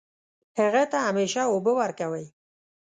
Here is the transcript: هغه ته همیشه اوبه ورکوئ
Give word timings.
هغه 0.59 0.83
ته 0.91 0.97
همیشه 1.07 1.41
اوبه 1.51 1.71
ورکوئ 1.79 2.25